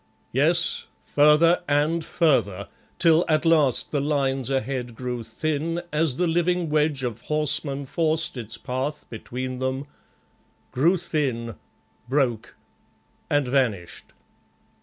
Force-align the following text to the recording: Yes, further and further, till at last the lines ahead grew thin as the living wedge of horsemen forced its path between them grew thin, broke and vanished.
Yes, 0.31 0.87
further 1.05 1.61
and 1.67 2.03
further, 2.03 2.69
till 2.97 3.23
at 3.29 3.45
last 3.45 3.91
the 3.91 4.01
lines 4.01 4.49
ahead 4.49 4.95
grew 4.95 5.23
thin 5.23 5.83
as 5.93 6.17
the 6.17 6.25
living 6.25 6.69
wedge 6.71 7.03
of 7.03 7.21
horsemen 7.21 7.85
forced 7.85 8.35
its 8.35 8.57
path 8.57 9.07
between 9.11 9.59
them 9.59 9.85
grew 10.71 10.97
thin, 10.97 11.53
broke 12.09 12.55
and 13.29 13.47
vanished. 13.47 14.05